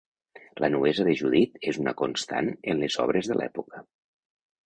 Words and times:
La 0.63 0.69
nuesa 0.75 1.03
de 1.09 1.13
Judit 1.19 1.59
és 1.73 1.77
una 1.83 1.93
constant 2.01 2.49
en 2.73 2.81
les 2.85 2.99
obres 3.05 3.29
de 3.33 3.39
l'època. 3.43 3.83